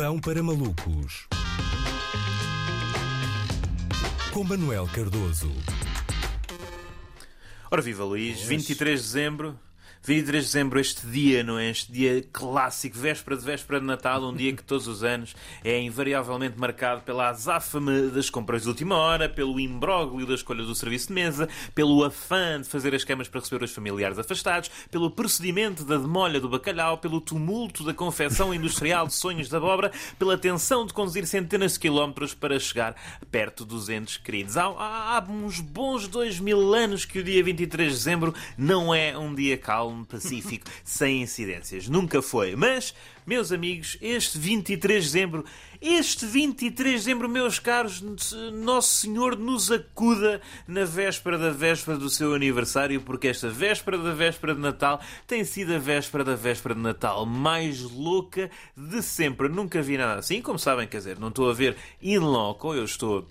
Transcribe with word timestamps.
Pão 0.00 0.18
para 0.18 0.42
malucos. 0.42 1.28
Com 4.32 4.42
Manuel 4.44 4.88
Cardoso. 4.94 5.52
Ora 7.70 7.82
viva 7.82 8.02
Luís, 8.02 8.40
23 8.40 8.98
de 8.98 9.06
dezembro. 9.06 9.58
23 10.02 10.42
de 10.42 10.48
dezembro, 10.48 10.80
este 10.80 11.06
dia, 11.06 11.44
não 11.44 11.58
é? 11.58 11.68
Este 11.68 11.92
dia 11.92 12.24
clássico, 12.32 12.98
véspera 12.98 13.36
de 13.36 13.44
véspera 13.44 13.78
de 13.78 13.84
Natal, 13.84 14.24
um 14.24 14.34
dia 14.34 14.50
que 14.54 14.62
todos 14.62 14.88
os 14.88 15.04
anos 15.04 15.36
é 15.62 15.78
invariavelmente 15.78 16.58
marcado 16.58 17.02
pela 17.02 17.28
azáfame 17.28 18.08
das 18.08 18.30
compras 18.30 18.62
de 18.62 18.68
última 18.68 18.96
hora, 18.96 19.28
pelo 19.28 19.60
imbróglio 19.60 20.26
da 20.26 20.34
escolha 20.34 20.64
do 20.64 20.74
serviço 20.74 21.08
de 21.08 21.12
mesa, 21.12 21.50
pelo 21.74 22.02
afã 22.02 22.58
de 22.62 22.66
fazer 22.66 22.94
as 22.94 23.04
camas 23.04 23.28
para 23.28 23.40
receber 23.40 23.62
os 23.62 23.72
familiares 23.72 24.18
afastados, 24.18 24.70
pelo 24.90 25.10
procedimento 25.10 25.84
da 25.84 25.98
demolha 25.98 26.40
do 26.40 26.48
bacalhau, 26.48 26.96
pelo 26.96 27.20
tumulto 27.20 27.84
da 27.84 27.92
confecção 27.92 28.54
industrial 28.54 29.06
de 29.06 29.12
sonhos 29.12 29.50
da 29.50 29.58
abóbora, 29.58 29.92
pela 30.18 30.38
tensão 30.38 30.86
de 30.86 30.94
conduzir 30.94 31.26
centenas 31.26 31.74
de 31.74 31.78
quilómetros 31.78 32.32
para 32.32 32.58
chegar 32.58 32.96
perto 33.30 33.66
dos 33.66 33.90
entes 33.90 34.16
queridos. 34.16 34.56
Há, 34.56 34.64
há, 34.64 35.18
há 35.18 35.24
uns 35.30 35.60
bons 35.60 36.08
dois 36.08 36.40
mil 36.40 36.72
anos 36.72 37.04
que 37.04 37.18
o 37.18 37.22
dia 37.22 37.44
23 37.44 37.90
de 37.90 37.98
dezembro 37.98 38.34
não 38.56 38.94
é 38.94 39.16
um 39.16 39.34
dia 39.34 39.58
calmo 39.58 39.89
calmo, 39.90 40.06
pacífico, 40.06 40.66
sem 40.84 41.22
incidências. 41.22 41.88
Nunca 41.88 42.22
foi. 42.22 42.54
Mas, 42.54 42.94
meus 43.26 43.52
amigos, 43.52 43.98
este 44.00 44.38
23 44.38 45.04
de 45.04 45.10
dezembro, 45.10 45.44
este 45.80 46.26
23 46.26 46.90
de 46.90 46.96
dezembro, 46.98 47.28
meus 47.28 47.58
caros, 47.58 48.00
Nosso 48.52 48.94
Senhor 48.94 49.36
nos 49.36 49.70
acuda 49.70 50.40
na 50.66 50.84
véspera 50.84 51.36
da 51.36 51.50
véspera 51.50 51.96
do 51.96 52.08
seu 52.08 52.34
aniversário, 52.34 53.00
porque 53.00 53.28
esta 53.28 53.48
véspera 53.48 53.98
da 53.98 54.12
véspera 54.12 54.54
de 54.54 54.60
Natal 54.60 55.00
tem 55.26 55.44
sido 55.44 55.74
a 55.74 55.78
véspera 55.78 56.24
da 56.24 56.36
véspera 56.36 56.74
de 56.74 56.80
Natal 56.80 57.26
mais 57.26 57.80
louca 57.80 58.50
de 58.76 59.02
sempre. 59.02 59.48
Nunca 59.48 59.82
vi 59.82 59.96
nada 59.96 60.20
assim. 60.20 60.40
Como 60.40 60.58
sabem, 60.58 60.86
quer 60.86 60.98
dizer, 60.98 61.18
não 61.18 61.28
estou 61.28 61.50
a 61.50 61.54
ver 61.54 61.76
in 62.00 62.18
loco, 62.18 62.74
eu 62.74 62.84
estou 62.84 63.26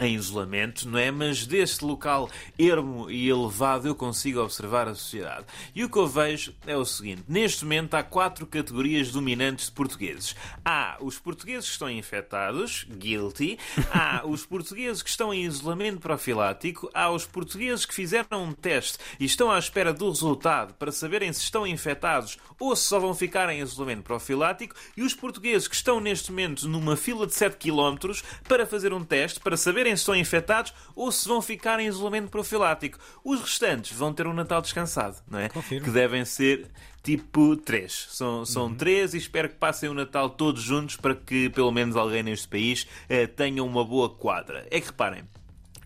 em 0.00 0.14
isolamento, 0.14 0.88
não 0.88 0.98
é? 0.98 1.10
Mas 1.10 1.46
deste 1.46 1.84
local 1.84 2.30
ermo 2.58 3.10
e 3.10 3.28
elevado 3.28 3.88
eu 3.88 3.94
consigo 3.94 4.40
observar 4.40 4.88
a 4.88 4.94
sociedade. 4.94 5.46
E 5.74 5.84
o 5.84 5.90
que 5.90 5.98
eu 5.98 6.06
vejo 6.06 6.54
é 6.66 6.76
o 6.76 6.84
seguinte: 6.84 7.24
neste 7.28 7.64
momento 7.64 7.94
há 7.94 8.02
quatro 8.02 8.46
categorias 8.46 9.10
dominantes 9.10 9.66
de 9.66 9.72
portugueses. 9.72 10.34
Há 10.64 10.96
os 11.00 11.18
portugueses 11.18 11.66
que 11.66 11.72
estão 11.72 11.90
infectados, 11.90 12.86
guilty. 12.90 13.58
Há 13.90 14.22
os 14.26 14.44
portugueses 14.44 15.02
que 15.02 15.10
estão 15.10 15.32
em 15.32 15.44
isolamento 15.44 16.00
profilático. 16.00 16.90
Há 16.94 17.10
os 17.10 17.26
portugueses 17.26 17.84
que 17.84 17.94
fizeram 17.94 18.44
um 18.44 18.52
teste 18.52 18.98
e 19.18 19.24
estão 19.24 19.50
à 19.50 19.58
espera 19.58 19.92
do 19.92 20.08
resultado 20.08 20.74
para 20.74 20.92
saberem 20.92 21.32
se 21.32 21.42
estão 21.42 21.66
infectados 21.66 22.38
ou 22.58 22.74
se 22.74 22.84
só 22.84 22.98
vão 22.98 23.14
ficar 23.14 23.48
em 23.50 23.60
isolamento 23.60 24.02
profilático. 24.02 24.74
E 24.96 25.02
os 25.02 25.14
portugueses 25.14 25.68
que 25.68 25.74
estão 25.74 26.00
neste 26.00 26.30
momento 26.30 26.68
numa 26.68 26.96
fila 26.96 27.26
de 27.26 27.34
7 27.34 27.56
km 27.56 28.12
para 28.48 28.66
fazer 28.66 28.92
um 28.92 29.04
teste, 29.04 29.40
para 29.40 29.56
saberem 29.56 29.87
se 29.96 30.02
estão 30.02 30.14
infectados 30.14 30.72
ou 30.94 31.10
se 31.10 31.28
vão 31.28 31.40
ficar 31.40 31.80
em 31.80 31.86
isolamento 31.86 32.28
profilático. 32.28 32.98
Os 33.24 33.40
restantes 33.40 33.96
vão 33.96 34.12
ter 34.12 34.26
um 34.26 34.32
Natal 34.32 34.60
descansado, 34.60 35.16
não 35.28 35.38
é? 35.38 35.48
Confirmo. 35.48 35.84
Que 35.84 35.90
devem 35.90 36.24
ser 36.24 36.66
tipo 37.02 37.56
três. 37.56 38.06
São, 38.10 38.44
são 38.44 38.64
uhum. 38.64 38.74
três 38.74 39.14
e 39.14 39.18
espero 39.18 39.48
que 39.48 39.56
passem 39.56 39.88
o 39.88 39.94
Natal 39.94 40.30
todos 40.30 40.62
juntos 40.62 40.96
para 40.96 41.14
que 41.14 41.48
pelo 41.50 41.72
menos 41.72 41.96
alguém 41.96 42.22
neste 42.22 42.48
país 42.48 42.86
eh, 43.08 43.26
tenha 43.26 43.62
uma 43.62 43.84
boa 43.84 44.08
quadra. 44.10 44.66
É 44.70 44.80
que 44.80 44.88
reparem, 44.88 45.24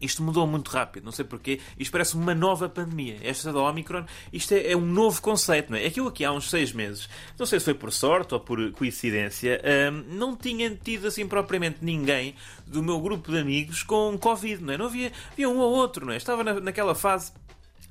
isto 0.02 0.22
mudou 0.22 0.46
muito 0.46 0.68
rápido, 0.68 1.04
não 1.04 1.12
sei 1.12 1.24
porquê. 1.24 1.60
Isto 1.78 1.92
parece 1.92 2.14
uma 2.14 2.34
nova 2.34 2.68
pandemia. 2.68 3.18
Esta 3.22 3.52
da 3.52 3.60
Omicron, 3.60 4.04
isto 4.32 4.52
é, 4.52 4.72
é 4.72 4.76
um 4.76 4.84
novo 4.84 5.22
conceito, 5.22 5.70
não 5.70 5.78
é? 5.78 5.86
Aquilo 5.86 6.08
aqui 6.08 6.24
há 6.24 6.32
uns 6.32 6.50
seis 6.50 6.72
meses, 6.72 7.08
não 7.38 7.46
sei 7.46 7.58
se 7.60 7.64
foi 7.64 7.74
por 7.74 7.92
sorte 7.92 8.34
ou 8.34 8.40
por 8.40 8.72
coincidência, 8.72 9.62
hum, 9.92 10.04
não 10.08 10.36
tinha 10.36 10.70
tido 10.74 11.06
assim 11.06 11.26
propriamente 11.26 11.78
ninguém 11.82 12.34
do 12.66 12.82
meu 12.82 13.00
grupo 13.00 13.30
de 13.30 13.38
amigos 13.38 13.82
com 13.82 14.18
Covid, 14.18 14.62
não 14.62 14.74
é? 14.74 14.78
Não 14.78 14.86
havia, 14.86 15.12
havia 15.32 15.48
um 15.48 15.58
ou 15.58 15.72
outro, 15.72 16.04
não 16.04 16.12
é? 16.12 16.16
Estava 16.16 16.42
na, 16.42 16.60
naquela 16.60 16.94
fase 16.94 17.32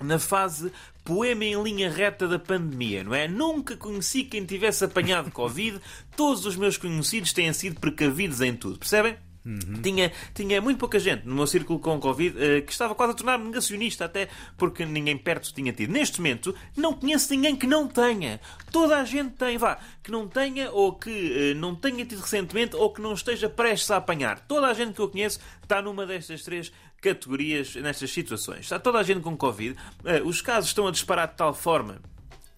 na 0.02 0.18
fase 0.18 0.72
poema 1.04 1.46
em 1.46 1.62
linha 1.62 1.90
reta 1.90 2.28
da 2.28 2.40
pandemia, 2.40 3.04
não 3.04 3.14
é? 3.14 3.28
Nunca 3.28 3.78
conheci 3.78 4.24
quem 4.24 4.46
tivesse 4.46 4.84
apanhado 4.84 5.32
Covid, 5.32 5.80
todos 6.16 6.46
os 6.46 6.56
meus 6.56 6.78
conhecidos 6.78 7.34
têm 7.34 7.52
sido 7.54 7.80
precavidos 7.80 8.42
em 8.42 8.56
tudo, 8.56 8.78
percebem? 8.78 9.16
Uhum. 9.44 9.82
Tinha, 9.82 10.12
tinha 10.36 10.62
muito 10.62 10.78
pouca 10.78 11.00
gente 11.00 11.26
no 11.26 11.34
meu 11.34 11.48
círculo 11.48 11.80
com 11.80 12.00
Covid 12.00 12.38
uh, 12.38 12.62
que 12.62 12.72
estava 12.72 12.94
quase 12.94 13.14
a 13.14 13.16
tornar-me 13.16 13.46
negacionista, 13.46 14.06
até 14.06 14.28
porque 14.58 14.86
ninguém 14.86 15.18
perto 15.18 15.54
tinha 15.54 15.74
tido. 15.74 15.92
Neste 15.92 16.20
momento, 16.20 16.56
não 16.78 16.94
conheço 16.94 17.32
ninguém 17.32 17.56
que 17.56 17.66
não 17.66 17.88
tenha. 17.88 18.40
Toda 18.72 18.98
a 18.98 19.04
gente 19.04 19.32
tem, 19.32 19.58
vá, 19.58 19.80
que 20.04 20.12
não 20.12 20.28
tenha 20.28 20.70
ou 20.72 20.94
que 20.94 21.54
uh, 21.54 21.58
não 21.58 21.76
tenha 21.76 22.06
tido 22.06 22.22
recentemente 22.22 22.76
ou 22.76 22.94
que 22.94 23.02
não 23.02 23.14
esteja 23.14 23.50
prestes 23.50 23.90
a 23.90 23.98
apanhar. 23.98 24.40
Toda 24.42 24.68
a 24.68 24.74
gente 24.74 24.94
que 24.94 25.02
eu 25.02 25.10
conheço 25.10 25.40
está 25.64 25.82
numa 25.82 26.06
destas 26.06 26.44
três 26.44 26.72
categorias, 27.02 27.76
nestas 27.76 28.12
situações. 28.12 28.60
Está 28.60 28.78
toda 28.78 29.00
a 29.00 29.04
gente 29.04 29.22
com 29.22 29.36
Covid. 29.36 29.76
Uh, 30.04 30.28
os 30.28 30.42
casos 30.42 30.70
estão 30.70 30.88
a 30.88 30.92
disparar 30.92 31.28
de 31.28 31.36
tal 31.36 31.54
forma 31.54 32.00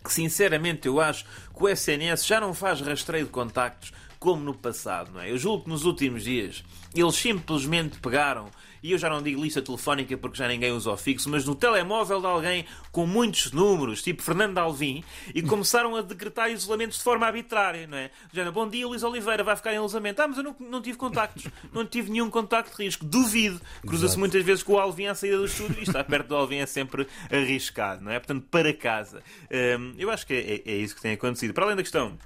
que, 0.03 0.11
sinceramente, 0.11 0.85
eu 0.85 0.99
acho 0.99 1.23
que 1.23 1.63
o 1.63 1.69
SNS 1.69 2.25
já 2.25 2.41
não 2.41 2.53
faz 2.53 2.81
rastreio 2.81 3.25
de 3.25 3.31
contactos 3.31 3.93
como 4.23 4.41
no 4.41 4.53
passado, 4.53 5.11
não 5.11 5.19
é? 5.19 5.29
Eu 5.29 5.37
julgo 5.37 5.65
que 5.65 5.69
nos 5.69 5.83
últimos 5.83 6.23
dias 6.23 6.63
eles 6.95 7.15
simplesmente 7.15 7.99
pegaram, 7.99 8.49
e 8.81 8.93
eu 8.93 8.97
já 8.97 9.09
não 9.09 9.21
digo 9.21 9.41
lista 9.41 9.61
telefónica 9.61 10.15
porque 10.17 10.37
já 10.37 10.47
ninguém 10.47 10.71
usa 10.71 10.91
o 10.91 10.95
fixo, 10.95 11.29
mas 11.29 11.43
no 11.43 11.53
telemóvel 11.53 12.21
de 12.21 12.25
alguém 12.25 12.65
com 12.89 13.05
muitos 13.05 13.51
números, 13.51 14.01
tipo 14.01 14.23
Fernando 14.23 14.57
Alvim, 14.59 15.03
e 15.35 15.41
começaram 15.41 15.97
a 15.97 16.01
decretar 16.01 16.49
isolamentos 16.49 16.99
de 16.99 17.03
forma 17.03 17.25
arbitrária, 17.25 17.85
não 17.85 17.97
é? 17.97 18.11
Já, 18.31 18.49
bom 18.49 18.69
dia, 18.69 18.87
Luís 18.87 19.03
Oliveira, 19.03 19.43
vai 19.43 19.57
ficar 19.57 19.73
em 19.73 19.83
isolamento. 19.83 20.21
Ah, 20.21 20.27
mas 20.29 20.37
eu 20.37 20.43
não, 20.43 20.55
não 20.57 20.81
tive 20.81 20.97
contactos, 20.97 21.45
não 21.73 21.85
tive 21.85 22.09
nenhum 22.09 22.29
contacto 22.29 22.77
de 22.77 22.83
risco. 22.85 23.03
Duvido. 23.03 23.59
Cruza-se 23.85 24.17
muitas 24.17 24.45
vezes 24.45 24.63
com 24.63 24.73
o 24.73 24.79
Alvim 24.79 25.07
à 25.07 25.15
saída 25.15 25.35
do 25.35 25.45
estúdio 25.45 25.79
e 25.79 25.83
estar 25.83 26.05
perto 26.05 26.29
do 26.29 26.35
Alvim 26.37 26.59
é 26.59 26.65
sempre 26.65 27.05
arriscado, 27.29 28.05
não 28.05 28.11
é? 28.11 28.19
Portanto, 28.19 28.45
para 28.49 28.73
casa. 28.73 29.21
Hum, 29.51 29.95
eu 29.97 30.09
acho 30.09 30.25
que 30.25 30.33
é, 30.33 30.39
é, 30.39 30.61
é 30.65 30.77
isso 30.77 30.95
que 30.95 31.01
tem 31.01 31.11
acontecido. 31.11 31.53
Para 31.53 31.65
além 31.65 31.75
da 31.75 31.83
questão 31.83 32.17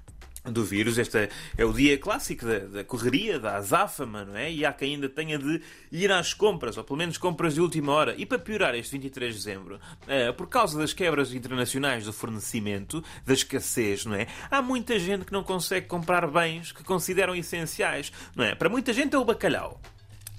do 0.51 0.63
vírus. 0.63 0.97
Este 0.97 1.29
é 1.57 1.65
o 1.65 1.73
dia 1.73 1.97
clássico 1.97 2.45
da, 2.45 2.59
da, 2.59 2.83
correria, 2.83 3.39
da 3.39 3.55
azáfama, 3.55 4.25
não 4.25 4.35
é? 4.35 4.51
E 4.51 4.65
há 4.65 4.73
quem 4.73 4.95
ainda 4.95 5.09
tenha 5.09 5.37
de 5.37 5.61
ir 5.91 6.11
às 6.11 6.33
compras, 6.33 6.77
ou 6.77 6.83
pelo 6.83 6.97
menos 6.97 7.17
compras 7.17 7.53
de 7.53 7.61
última 7.61 7.91
hora. 7.91 8.15
E 8.17 8.25
para 8.25 8.39
piorar 8.39 8.75
este 8.75 8.91
23 8.93 9.33
de 9.33 9.39
dezembro, 9.39 9.79
é, 10.07 10.31
por 10.31 10.47
causa 10.47 10.77
das 10.77 10.93
quebras 10.93 11.33
internacionais 11.33 12.05
do 12.05 12.13
fornecimento, 12.13 13.03
da 13.25 13.33
escassez, 13.33 14.05
não 14.05 14.15
é? 14.15 14.27
Há 14.49 14.61
muita 14.61 14.97
gente 14.99 15.25
que 15.25 15.33
não 15.33 15.43
consegue 15.43 15.87
comprar 15.87 16.27
bens 16.27 16.71
que 16.71 16.83
consideram 16.83 17.35
essenciais, 17.35 18.11
não 18.35 18.43
é? 18.43 18.55
Para 18.55 18.69
muita 18.69 18.93
gente 18.93 19.15
é 19.15 19.19
o 19.19 19.25
bacalhau. 19.25 19.79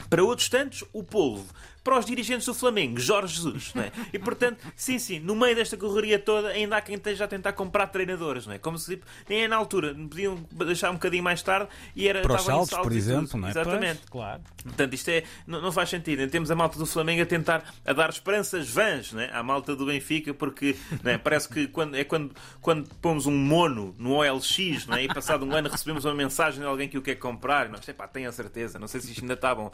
Para 0.08 0.24
outros 0.24 0.48
tantos, 0.48 0.84
o 0.92 1.02
polvo 1.02 1.46
para 1.82 1.98
os 1.98 2.04
dirigentes 2.04 2.46
do 2.46 2.54
Flamengo, 2.54 2.98
Jorge 2.98 3.36
Jesus, 3.36 3.72
não 3.74 3.82
é? 3.82 3.92
E 4.12 4.18
portanto, 4.18 4.58
sim, 4.76 4.98
sim, 4.98 5.20
no 5.20 5.34
meio 5.34 5.54
desta 5.54 5.76
correria 5.76 6.18
toda, 6.18 6.48
ainda 6.48 6.76
há 6.76 6.80
quem 6.80 6.96
esteja 6.96 7.24
a 7.24 7.28
tentar 7.28 7.52
comprar 7.52 7.86
treinadores, 7.88 8.46
não 8.46 8.54
é? 8.54 8.58
Como 8.58 8.78
se 8.78 8.96
tipo, 8.96 9.06
nem 9.28 9.44
é 9.44 9.48
na 9.48 9.56
altura, 9.56 9.94
podiam 9.94 10.36
deixar 10.52 10.90
um 10.90 10.94
bocadinho 10.94 11.22
mais 11.22 11.42
tarde 11.42 11.68
e 11.94 12.08
era. 12.08 12.22
Para 12.22 12.34
os 12.34 12.42
saltos, 12.42 12.78
por 12.78 12.92
exemplo, 12.92 13.38
não 13.38 13.48
é? 13.48 13.50
Exatamente. 13.50 14.00
Pois, 14.00 14.10
claro. 14.10 14.42
Portanto, 14.62 14.94
isto 14.94 15.08
é, 15.08 15.22
não, 15.46 15.62
não, 15.62 15.72
faz 15.72 15.88
sentido. 15.88 16.28
Temos 16.28 16.50
a 16.50 16.54
malta 16.54 16.78
do 16.78 16.86
Flamengo 16.86 17.22
a 17.22 17.26
tentar 17.26 17.64
a 17.84 17.92
dar 17.92 18.10
esperanças 18.10 18.68
vãs 18.68 19.12
não 19.12 19.20
é? 19.20 19.30
à 19.32 19.42
malta 19.42 19.74
do 19.74 19.86
Benfica, 19.86 20.34
porque 20.34 20.76
não 21.02 21.12
é? 21.12 21.18
parece 21.18 21.48
que 21.48 21.66
quando, 21.68 21.96
é 21.96 22.04
quando, 22.04 22.34
quando 22.60 22.88
pomos 23.00 23.26
um 23.26 23.36
mono 23.36 23.94
no 23.98 24.14
OLX 24.14 24.86
não 24.86 24.96
é? 24.96 25.04
e 25.04 25.08
passado 25.08 25.44
um 25.44 25.54
ano 25.54 25.68
recebemos 25.68 26.04
uma 26.04 26.14
mensagem 26.14 26.60
de 26.60 26.66
alguém 26.66 26.88
que 26.88 26.98
o 26.98 27.02
quer 27.02 27.14
comprar, 27.16 27.66
e 27.66 27.68
nós, 27.70 27.86
epá, 27.88 28.06
tenho 28.06 28.28
a 28.28 28.32
certeza, 28.32 28.78
não 28.78 28.88
sei 28.88 29.00
se 29.00 29.10
isto 29.10 29.22
ainda 29.22 29.34
está 29.34 29.54
bom. 29.54 29.66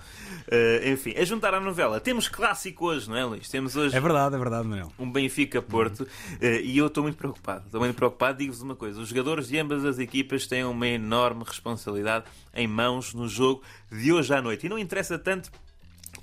Uh, 0.47 0.89
enfim, 0.89 1.15
a 1.17 1.25
juntar 1.25 1.55
à 1.55 1.61
novela 1.61 2.01
temos 2.05 2.29
clássico 2.29 2.87
hoje, 2.87 3.09
não 3.09 3.17
é, 3.17 3.25
Luís? 3.25 3.49
Temos 3.49 3.75
hoje. 3.75 3.97
É 3.97 4.01
verdade, 4.01 4.35
é 4.35 4.39
verdade, 4.39 4.69
Manuel. 4.69 4.93
Um 4.99 5.11
Benfica-Porto. 5.11 6.01
Uhum. 6.01 6.49
Uh, 6.49 6.61
e 6.63 6.79
eu 6.79 6.87
estou 6.87 7.03
muito 7.03 7.17
preocupado. 7.17 7.65
Estou 7.65 7.81
muito 7.81 7.97
preocupado. 7.97 8.39
Digo-vos 8.39 8.63
uma 8.63 8.77
coisa: 8.77 9.01
os 9.01 9.09
jogadores 9.09 9.49
de 9.49 9.59
ambas 9.59 9.85
as 9.85 9.99
equipas 9.99 10.47
têm 10.47 10.65
uma 10.65 10.87
enorme 10.87 11.43
responsabilidade 11.45 12.27
em 12.55 12.69
mãos 12.69 13.15
no 13.15 13.27
jogo 13.27 13.63
de 13.91 14.13
hoje 14.13 14.33
à 14.33 14.41
noite. 14.41 14.67
E 14.67 14.69
não 14.69 14.79
interessa 14.79 15.19
tanto 15.19 15.51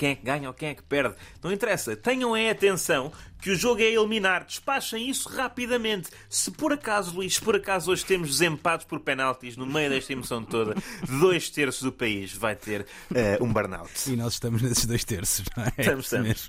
quem 0.02 0.10
é 0.10 0.16
que 0.16 0.24
ganha 0.24 0.48
ou 0.48 0.54
quem 0.54 0.70
é 0.70 0.74
que 0.74 0.82
perde. 0.82 1.16
Não 1.44 1.52
interessa. 1.52 1.96
Tenham 1.96 2.34
a 2.34 2.50
atenção 2.50 3.12
que 3.40 3.52
o 3.52 3.56
jogo 3.56 3.82
é 3.82 3.86
eliminar. 3.86 4.46
Despachem 4.46 5.08
isso 5.08 5.30
rapidamente. 5.30 6.10
Se 6.28 6.50
por 6.50 6.74
acaso, 6.74 7.14
Luís, 7.14 7.40
por 7.40 7.56
acaso 7.56 7.92
hoje 7.92 8.04
temos 8.04 8.32
desempates 8.32 8.88
por 8.88 9.00
penaltis 9.02 9.56
no 9.56 9.66
meio 9.68 9.92
desta 9.92 10.12
emoção 10.12 10.44
toda, 10.44 10.76
dois 11.20 11.52
terços 11.52 11.84
do 11.84 11.92
país 11.92 12.34
vai 12.34 12.56
ter 12.56 12.82
uh, 12.82 13.44
um 13.44 13.54
burnout. 13.54 13.92
E 14.08 14.16
nós 14.16 14.34
estamos 14.34 14.64
nesses 14.64 14.88
dois 14.88 15.04
terços, 15.04 15.46
não 15.56 15.66
é? 15.66 15.74
Estamos, 15.78 16.06
estamos. 16.06 16.48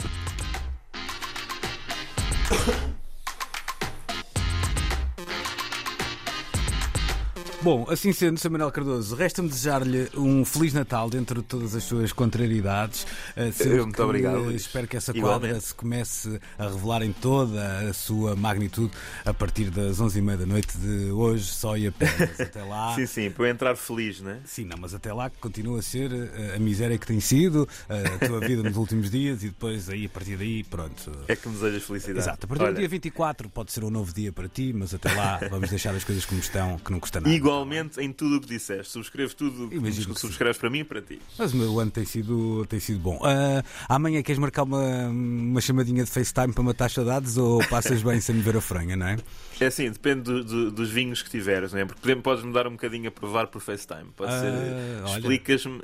Bom, 7.62 7.86
assim 7.88 8.12
sendo, 8.12 8.40
Sr. 8.40 8.50
Manuel 8.50 8.72
Cardoso, 8.72 9.14
resta-me 9.14 9.48
desejar-lhe 9.48 10.08
um 10.16 10.44
Feliz 10.44 10.72
Natal 10.74 11.08
dentro 11.08 11.42
de 11.42 11.46
todas 11.46 11.76
as 11.76 11.84
suas 11.84 12.12
contrariedades. 12.12 13.06
eh, 13.36 13.52
Eu, 13.60 13.84
muito 13.84 13.94
que, 13.94 14.02
obrigado, 14.02 14.38
Luís. 14.38 14.62
Espero 14.62 14.88
que 14.88 14.96
essa 14.96 15.16
Igualmente. 15.16 15.46
quadra 15.52 15.60
se 15.60 15.72
comece 15.72 16.40
a 16.58 16.64
revelar 16.64 17.02
em 17.04 17.12
toda 17.12 17.88
a 17.88 17.92
sua 17.92 18.34
magnitude 18.34 18.90
a 19.24 19.32
partir 19.32 19.70
das 19.70 20.00
11h30 20.00 20.36
da 20.38 20.46
noite 20.46 20.76
de 20.76 21.12
hoje, 21.12 21.44
só 21.44 21.76
e 21.76 21.86
apenas. 21.86 22.40
Até 22.40 22.64
lá. 22.64 22.96
Sim, 22.96 23.06
sim, 23.06 23.30
para 23.30 23.44
eu 23.46 23.50
entrar 23.52 23.76
feliz, 23.76 24.20
né? 24.20 24.40
Sim, 24.44 24.64
não, 24.64 24.76
mas 24.80 24.92
até 24.92 25.12
lá 25.12 25.30
que 25.30 25.38
continua 25.38 25.78
a 25.78 25.82
ser 25.82 26.10
eh, 26.12 26.54
a 26.56 26.58
miséria 26.58 26.98
que 26.98 27.06
tem 27.06 27.20
sido 27.20 27.68
eh, 27.88 28.02
a 28.20 28.26
tua 28.26 28.40
vida 28.40 28.60
nos 28.64 28.76
últimos 28.76 29.08
dias 29.08 29.44
e 29.44 29.48
depois 29.50 29.88
aí 29.88 30.06
a 30.06 30.08
partir 30.08 30.36
daí, 30.36 30.64
pronto. 30.64 31.12
É 31.28 31.36
que 31.36 31.48
me 31.48 31.54
desejas 31.54 31.84
felicidade. 31.84 32.18
Exato, 32.18 32.44
a 32.44 32.48
partir 32.48 32.64
do 32.64 32.66
Olha, 32.66 32.74
dia 32.78 32.88
24 32.88 33.48
pode 33.48 33.70
ser 33.70 33.84
um 33.84 33.90
novo 33.90 34.12
dia 34.12 34.32
para 34.32 34.48
ti, 34.48 34.72
mas 34.72 34.92
até 34.92 35.12
lá 35.14 35.38
vamos 35.48 35.70
deixar 35.70 35.94
as 35.94 36.02
coisas 36.02 36.24
como 36.26 36.40
estão, 36.40 36.76
que 36.78 36.90
não 36.90 36.98
custa 36.98 37.20
nada. 37.20 37.30
Igualmente 37.52 38.00
em 38.00 38.12
tudo 38.12 38.36
o 38.36 38.40
que 38.40 38.46
disseste. 38.46 38.92
Subscrevo 38.92 39.34
tudo 39.34 39.68
Imagino 39.72 40.14
que 40.14 40.20
subscreves 40.20 40.56
para 40.56 40.70
mim 40.70 40.80
e 40.80 40.84
para 40.84 41.02
ti. 41.02 41.20
Mas 41.38 41.52
o 41.52 41.56
meu 41.56 41.78
ano 41.78 41.90
tem 41.90 42.04
sido, 42.04 42.64
tem 42.66 42.80
sido 42.80 42.98
bom. 42.98 43.20
Ah, 43.22 43.62
amanhã 43.88 44.22
queres 44.22 44.38
marcar 44.38 44.62
uma, 44.62 45.08
uma 45.08 45.60
chamadinha 45.60 46.02
de 46.04 46.10
FaceTime 46.10 46.52
para 46.52 46.62
matar 46.62 46.90
saudades 46.90 47.36
ou 47.36 47.66
passas 47.68 48.02
bem 48.02 48.20
sem 48.20 48.34
me 48.34 48.42
ver 48.42 48.56
a 48.56 48.60
franha, 48.60 48.96
não 48.96 49.06
é? 49.06 49.16
É 49.62 49.66
assim, 49.66 49.90
depende 49.90 50.22
do- 50.22 50.44
do- 50.44 50.70
dos 50.70 50.90
vinhos 50.90 51.22
que 51.22 51.30
tiveres, 51.30 51.72
né? 51.72 51.84
porque 51.84 52.00
por 52.00 52.06
exemplo, 52.08 52.22
podes-me 52.22 52.52
dar 52.52 52.66
um 52.66 52.72
bocadinho 52.72 53.08
a 53.08 53.10
provar 53.10 53.46
por 53.46 53.60
FaceTime. 53.60 54.10
Pode 54.16 54.32
Ah, 54.32 54.40
ser. 54.40 55.02
olha. 55.04 55.18
Explicas-me 55.18 55.78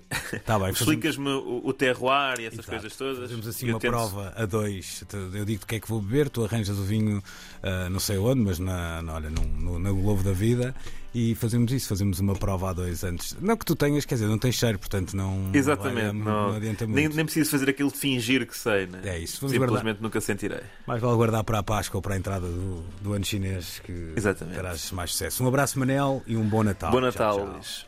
Tá 0.45 0.59
bem, 0.59 0.73
fazemos- 0.73 0.81
explicas-me 0.81 1.29
o, 1.29 1.63
o 1.65 1.73
terroir 1.73 2.41
e 2.41 2.47
essas 2.47 2.59
Exato. 2.61 2.71
coisas 2.71 2.97
todas. 2.97 3.19
Fazemos 3.19 3.47
assim 3.47 3.71
uma 3.71 3.79
tento- 3.79 3.91
prova 3.91 4.33
a 4.37 4.45
dois. 4.47 5.05
Eu 5.35 5.45
digo-te 5.45 5.65
o 5.65 5.67
que 5.67 5.75
é 5.77 5.81
que 5.81 5.89
vou 5.89 6.01
beber, 6.01 6.29
tu 6.29 6.45
arranjas 6.45 6.79
o 6.79 6.83
vinho, 6.85 7.23
ah, 7.63 7.89
não 7.89 8.01
sei 8.01 8.19
onde, 8.19 8.41
mas 8.41 8.59
na, 8.59 9.01
na- 9.03 9.15
olha, 9.15 9.31
no, 9.31 9.43
no, 9.45 9.79
no 9.79 9.97
Globo 9.97 10.23
da 10.23 10.33
Vida. 10.33 10.75
E 11.15 11.35
fazemos 11.35 11.73
isso, 11.73 11.89
fazemos 11.89 12.21
uma 12.21 12.35
prova 12.35 12.69
a 12.69 12.73
dois 12.75 13.03
antes. 13.03 13.35
Não 13.41 13.57
que 13.57 13.65
tu 13.65 13.75
tenhas, 13.75 14.05
quer 14.05 14.17
dizer, 14.17 14.27
não 14.27 14.39
tens 14.39 14.57
cheiro, 14.57 14.79
portanto 14.79 15.17
não, 15.17 15.51
Exatamente, 15.55 16.01
olha, 16.09 16.13
não, 16.13 16.49
não 16.51 16.57
adianta 16.57 16.87
muito. 16.87 16.97
nem, 16.97 17.09
nem 17.09 17.25
preciso 17.25 17.51
fazer 17.51 17.71
aquilo 17.71 17.91
de 17.91 17.97
fingir 17.97 18.47
que 18.47 18.57
sei, 18.57 18.87
né? 18.87 19.01
É 19.05 19.19
isso, 19.19 19.49
simplesmente 19.49 20.03
nunca 20.03 20.21
sentirei. 20.21 20.61
Mais 20.87 21.01
vale 21.01 21.17
guardar 21.17 21.43
para 21.45 21.59
a 21.61 21.63
Páscoa 21.63 21.97
ou 21.99 22.03
para 22.03 22.15
a 22.15 22.19
entrada 22.19 22.47
do, 22.47 22.85
do 23.01 23.15
ano 23.15 23.25
chinês 23.25 23.65
que 23.85 24.13
Exatamente. 24.17 24.55
terás 24.57 24.91
mais 24.93 25.11
sucesso. 25.13 25.43
Um 25.45 25.49
abraço, 25.49 25.79
Manel, 25.79 26.23
e 26.27 26.37
um 26.37 26.49
bom 26.49 26.63
Natal. 26.63 26.91
Bom 26.91 26.99
Tchau, 26.99 27.07
Natal, 27.07 27.37
tchau. 27.37 27.47
Luís. 27.47 27.88